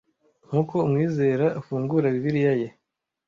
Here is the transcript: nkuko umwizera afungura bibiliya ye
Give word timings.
nkuko 0.47 0.75
umwizera 0.87 1.45
afungura 1.59 2.13
bibiliya 2.15 2.53
ye 2.61 2.67